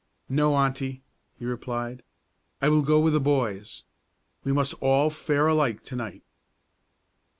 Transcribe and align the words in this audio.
"No, 0.29 0.55
auntie," 0.55 1.03
he 1.37 1.45
replied, 1.45 2.01
"I 2.59 2.69
will 2.69 2.81
go 2.81 2.99
with 2.99 3.13
the 3.13 3.19
boys. 3.19 3.83
We 4.43 4.51
must 4.51 4.73
all 4.81 5.11
fare 5.11 5.45
alike 5.45 5.83
to 5.83 5.95
night." 5.95 6.23